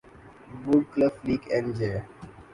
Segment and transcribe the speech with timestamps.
[0.63, 1.91] would cliff Lake اینجے